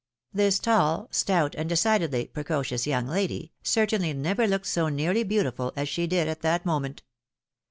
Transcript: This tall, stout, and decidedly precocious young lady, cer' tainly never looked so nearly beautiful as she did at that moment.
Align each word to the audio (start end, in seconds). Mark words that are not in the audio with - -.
This 0.33 0.57
tall, 0.57 1.07
stout, 1.11 1.53
and 1.53 1.69
decidedly 1.69 2.25
precocious 2.25 2.87
young 2.87 3.05
lady, 3.05 3.51
cer' 3.61 3.85
tainly 3.85 4.15
never 4.15 4.47
looked 4.47 4.65
so 4.65 4.89
nearly 4.89 5.21
beautiful 5.21 5.71
as 5.75 5.87
she 5.89 6.07
did 6.07 6.27
at 6.27 6.41
that 6.41 6.65
moment. 6.65 7.03